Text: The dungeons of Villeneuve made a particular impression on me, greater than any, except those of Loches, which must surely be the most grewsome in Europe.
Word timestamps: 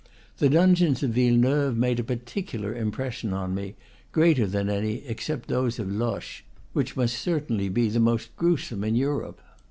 The 0.39 0.49
dungeons 0.49 1.03
of 1.03 1.11
Villeneuve 1.11 1.77
made 1.77 1.99
a 1.99 2.03
particular 2.03 2.73
impression 2.75 3.33
on 3.33 3.53
me, 3.53 3.75
greater 4.11 4.47
than 4.47 4.67
any, 4.67 5.05
except 5.05 5.47
those 5.47 5.77
of 5.77 5.91
Loches, 5.91 6.41
which 6.73 6.97
must 6.97 7.21
surely 7.21 7.69
be 7.69 7.87
the 7.87 7.99
most 7.99 8.35
grewsome 8.35 8.83
in 8.83 8.95
Europe. 8.95 9.39